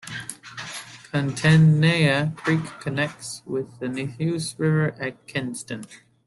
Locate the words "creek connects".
2.35-3.43